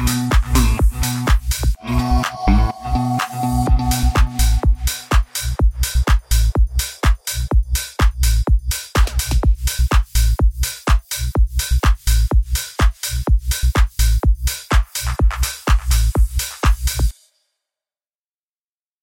Bye. 0.00 0.39